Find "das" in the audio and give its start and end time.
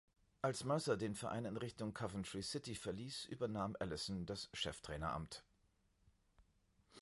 4.25-4.49